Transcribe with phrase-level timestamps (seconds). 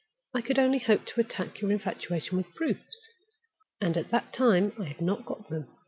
[0.33, 3.07] I could only hope to attack your infatuation with proofs,
[3.79, 5.67] and at that time I had not got them.